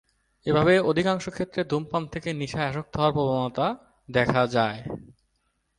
এভাবে 0.45 0.73
অধিকাংশ 0.81 1.25
ক্ষেত্রে 1.29 1.61
ধূমপান 1.63 2.03
থেকে 2.07 2.29
নেশায় 2.33 2.69
আসক্ত 2.69 2.93
হওয়ার 2.95 3.13
প্রবণতা 3.13 3.67
দেখা 4.09 4.41
যায়। 4.47 4.79